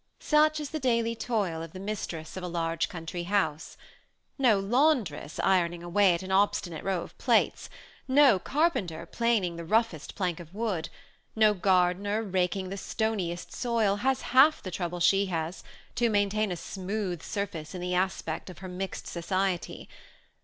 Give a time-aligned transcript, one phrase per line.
[0.19, 3.77] Such is the daily toil of the mistress of a large country house.
[4.39, 7.69] No laundress, ironing away at an ob stinate row of plaits;
[8.07, 10.89] no carpenter, planing the rough est plank of wood;
[11.35, 16.57] no gardener, raking the stoniest soil, has half the trouble she has, to maintain a
[16.57, 19.87] smooth sur face in the aspect of her mixed society.